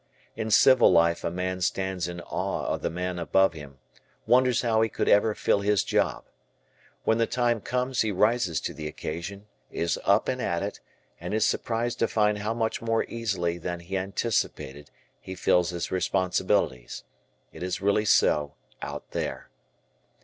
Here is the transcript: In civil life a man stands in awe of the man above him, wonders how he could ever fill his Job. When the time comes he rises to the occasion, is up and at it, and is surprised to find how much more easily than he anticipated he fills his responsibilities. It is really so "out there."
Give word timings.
In 0.35 0.49
civil 0.49 0.91
life 0.91 1.23
a 1.23 1.29
man 1.29 1.61
stands 1.61 2.07
in 2.07 2.21
awe 2.21 2.65
of 2.65 2.81
the 2.81 2.89
man 2.89 3.19
above 3.19 3.53
him, 3.53 3.77
wonders 4.25 4.63
how 4.63 4.81
he 4.81 4.89
could 4.89 5.07
ever 5.07 5.35
fill 5.35 5.59
his 5.61 5.83
Job. 5.83 6.25
When 7.03 7.19
the 7.19 7.27
time 7.27 7.61
comes 7.61 8.01
he 8.01 8.11
rises 8.11 8.59
to 8.61 8.73
the 8.73 8.87
occasion, 8.87 9.45
is 9.69 9.99
up 10.03 10.27
and 10.27 10.41
at 10.41 10.63
it, 10.63 10.79
and 11.19 11.35
is 11.35 11.45
surprised 11.45 11.99
to 11.99 12.07
find 12.07 12.39
how 12.39 12.55
much 12.55 12.81
more 12.81 13.03
easily 13.03 13.59
than 13.59 13.79
he 13.79 13.95
anticipated 13.95 14.89
he 15.19 15.35
fills 15.35 15.69
his 15.69 15.91
responsibilities. 15.91 17.03
It 17.53 17.61
is 17.61 17.79
really 17.79 18.05
so 18.05 18.55
"out 18.81 19.11
there." 19.11 19.51